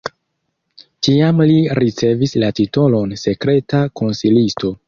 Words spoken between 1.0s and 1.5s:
Tiam